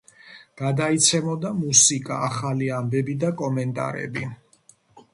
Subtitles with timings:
[0.61, 4.29] გადაიცემოდა მუსიკა, ახალი ამბები და კომენტარები.